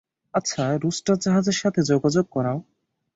আচ্ছা, 0.33 0.63
রুস্টার, 0.77 1.17
জাহাজের 1.17 1.53
সাথে 1.53 1.81
যোগাযোগ 1.83 2.25
করাও। 2.29 2.57